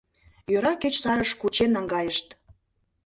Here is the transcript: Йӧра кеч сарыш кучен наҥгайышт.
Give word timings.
Йӧра 0.51 0.73
кеч 0.81 0.95
сарыш 1.03 1.31
кучен 1.39 1.69
наҥгайышт. 1.75 2.27